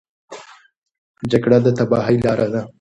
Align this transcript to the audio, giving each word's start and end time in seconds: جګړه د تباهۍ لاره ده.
جګړه 1.31 1.57
د 1.65 1.67
تباهۍ 1.77 2.17
لاره 2.25 2.47
ده. 2.53 2.61